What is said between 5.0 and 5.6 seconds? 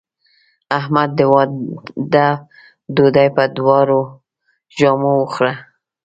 وخوړه.